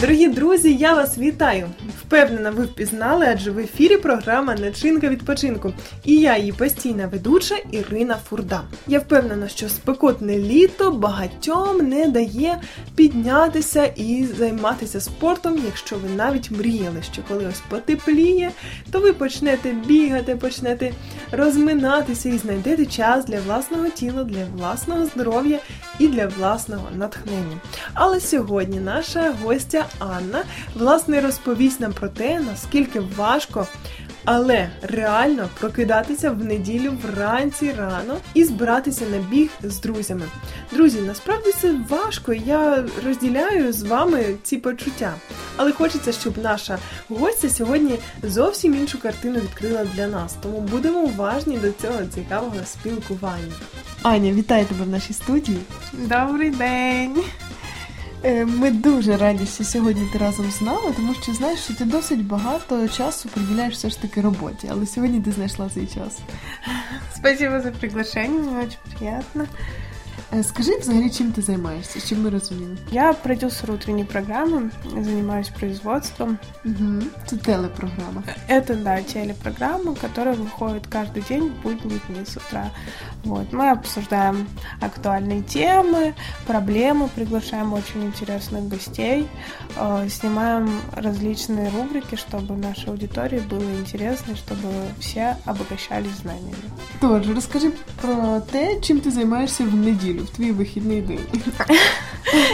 [0.00, 1.68] Дорогі друзі, я вас вітаю!
[2.00, 5.72] Впевнена, ви впізнали, адже в ефірі програма Начинка відпочинку.
[6.04, 8.62] І я її постійна ведуча Ірина Фурда.
[8.86, 12.60] Я впевнена, що спекотне літо багатьом не дає
[12.96, 18.50] піднятися і займатися спортом, якщо ви навіть мріяли, що коли ось потепліє,
[18.90, 20.92] то ви почнете бігати, почнете
[21.32, 25.58] розминатися і знайдете час для власного тіла, для власного здоров'я
[25.98, 27.56] і для власного натхнення.
[27.94, 33.66] Але сьогодні наша гостя Анна власне розповість нам про те, наскільки важко.
[34.24, 40.22] Але реально прокидатися в неділю вранці рано і збиратися на біг з друзями.
[40.72, 45.14] Друзі, насправді це важко, я розділяю з вами ці почуття.
[45.56, 50.34] Але хочеться, щоб наша гостя сьогодні зовсім іншу картину відкрила для нас.
[50.42, 53.54] Тому будемо уважні до цього цікавого спілкування.
[54.02, 55.58] Аня, вітаю тебе в нашій студії.
[55.92, 57.16] Добрий день!
[58.24, 61.84] Е, Ми дуже раді, що сьогодні ти разом з нами, тому що знаєш, що ти
[61.84, 66.18] досить багато часу приділяєш все ж таки роботі, але сьогодні ти знайшла цей час.
[67.16, 69.46] Спасибо за приглашение, мне очень приятно.
[70.33, 72.75] Е, Скажи взагалі, чим ти займаєшся, чим ми розуміємо?
[72.91, 74.69] Я продюсер утренней программы,
[75.03, 76.37] занимаюсь производством.
[76.65, 77.01] Угу.
[77.25, 78.23] Це телепрограма.
[78.49, 82.71] Это, да, телепрограмма, которая выходит каждый день в будние дни с утра.
[83.23, 83.53] Вот.
[83.53, 84.47] Мы обсуждаем
[84.81, 86.13] актуальные темы,
[86.47, 89.27] проблемы, приглашаем очень интересных гостей,
[89.77, 94.67] э, снимаем различные рубрики, чтобы нашей аудитории было интересно, чтобы
[94.99, 96.69] все обогащались знаниями.
[96.99, 97.71] Тож, розкажи
[98.01, 101.26] про те, чим ти займаєшся в неділю, в твій вихідний день.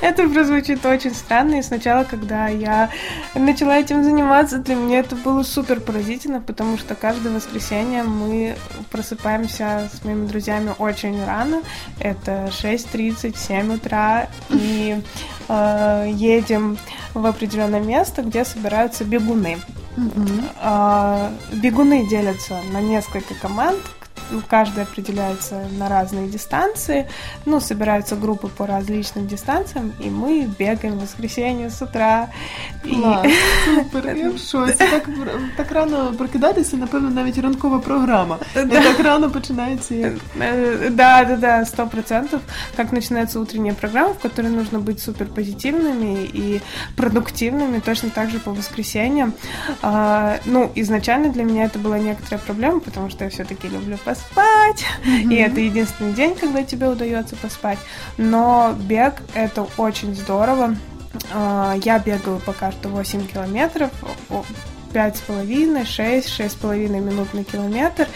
[0.00, 2.88] Это прозвучит очень странно, и сначала, когда я
[3.34, 8.56] начала этим заниматься, для меня это было супер поразительно, потому что каждое воскресенье мы
[8.90, 11.62] просыпаемся с моими друзьями очень рано,
[12.00, 15.02] это 6.30, 7 утра, и
[15.48, 16.78] э, едем
[17.14, 19.58] в определенное место, где собираются бегуны.
[20.60, 23.80] А, Бегуны делятся на несколько команд,
[24.31, 27.05] ну, каждая определяется на разные дистанции.
[27.45, 32.27] Ну, собираются группы по различным дистанциям, и мы бегаем в воскресенье с утра.
[32.85, 33.27] І- Клас,
[33.75, 34.73] супер, я в шоці.
[34.77, 35.09] Так,
[35.57, 38.37] так рано прокидатися, напевно, навіть ранкова програма.
[38.55, 39.95] І так рано починається.
[39.95, 42.39] як- Э, Да, да, да, сто процентов.
[42.77, 46.61] Как начинается утренняя программа, в которой нужно быть супер позитивными и
[46.97, 49.33] продуктивными, точно так же по воскресеньям.
[49.81, 54.16] А, ну, изначально для меня это была некоторая проблема, потому что я все-таки люблю поспать,
[55.06, 57.78] и это единственный день, когда тебе удается поспать.
[58.16, 60.76] Но бег это очень здорово.
[61.32, 63.90] А, Я бегаю пока что 8 километров,
[64.92, 68.08] пять с половиной, шесть, шесть с половиной минут на километр.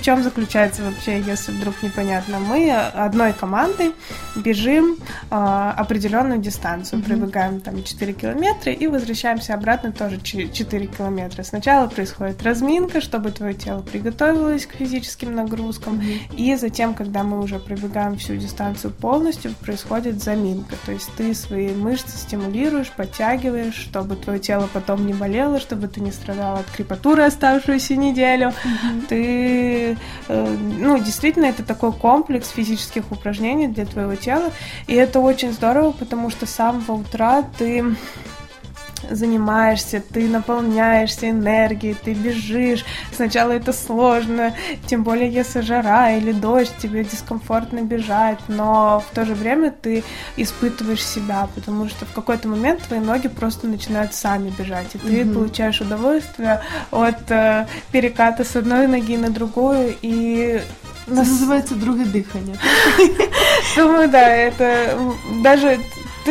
[0.00, 2.38] Э, В чем заключается вообще, если вдруг непонятно?
[2.38, 3.92] Мы одной командой
[4.34, 4.96] бежим
[5.30, 11.42] а, определенную дистанцию, пробегаем там 4 километра и возвращаемся обратно тоже чи- 4 километра.
[11.42, 16.00] Сначала происходит разминка, чтобы твое тело приготовилось к физическим нагрузкам,
[16.36, 20.76] и затем, когда мы уже пробегаем всю дистанцию полностью, происходит заминка.
[20.86, 26.00] То есть ты свои мышцы стимулируешь, подтягиваешь, чтобы твое тело потом не болело, чтобы ты
[26.00, 28.52] не страдала от крепатуры оставшуюся неделю.
[29.08, 29.89] Ты,
[30.28, 34.50] э, ну, действительно, это такой комплекс физических упражнений для твоего тела,
[34.86, 37.84] и это очень здорово, потому что с самого утра ты
[39.10, 42.84] занимаешься, ты наполняешься энергией, ты бежишь.
[43.14, 44.54] Сначала это сложно,
[44.86, 50.04] тем более если жара или дождь, тебе дискомфортно бежать, но в то же время ты
[50.36, 55.24] испытываешь себя, потому что в какой-то момент твои ноги просто начинают сами бежать, и ты
[55.24, 56.60] получаешь удовольствие
[56.90, 60.60] от э, переката с одной ноги на другую, и
[61.10, 62.54] Це називається друге дихання.
[63.76, 64.98] Думаю, да, это
[65.42, 65.78] даже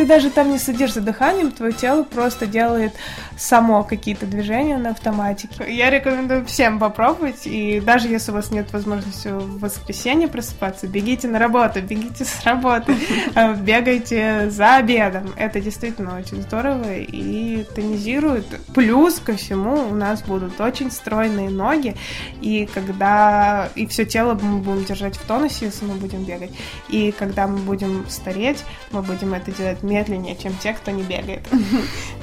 [0.00, 2.94] ты даже там не следишь за дыханием, твое тело просто делает
[3.36, 5.70] само какие-то движения на автоматике.
[5.70, 11.28] Я рекомендую всем попробовать, и даже если у вас нет возможности в воскресенье просыпаться, бегите
[11.28, 12.96] на работу, бегите с работы,
[13.34, 15.34] э, бегайте за обедом.
[15.36, 18.46] Это действительно очень здорово и тонизирует.
[18.74, 21.94] Плюс ко всему у нас будут очень стройные ноги,
[22.40, 26.52] и когда и все тело мы будем держать в тонусе, если мы будем бегать.
[26.88, 31.40] И когда мы будем стареть, мы будем это делать медленнее, чем те, кто не бегает.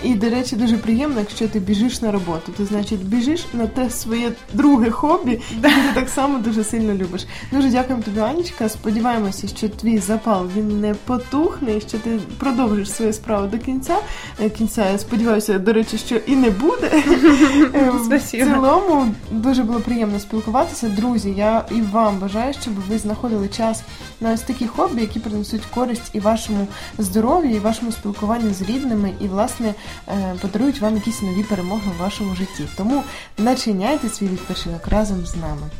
[0.04, 2.52] І, до речі, дуже приємно, якщо ти біжиш на роботу.
[2.58, 7.28] Ти, значить, біжиш на те своє друге хобі, яке ти так само дуже сильно любиш.
[7.52, 8.70] Дуже дякуємо тобі, Анечка.
[8.70, 13.98] Сподіваємося, що твій запал він не потухне, і що ти продовжиш свою справу до кінця.
[14.42, 16.92] Е, Кінця, я сподіваюся, до речі, що і не буде.
[17.74, 20.90] Е, В цілому дуже було приємно спілкуватися.
[20.90, 23.82] Друзі, я і вам бажаю, щоб ви знаходили час
[24.22, 26.68] на ось такі хобі, які принесуть користь і вашому
[26.98, 29.75] здоров'ю, здоров'ї, вашому спілкуванню з рідними і, власне,
[30.09, 32.69] е, подарують вам якісь нові перемоги в вашому житті.
[32.77, 33.03] Тому
[33.39, 35.71] начиняйте свій відпочинок разом з нами.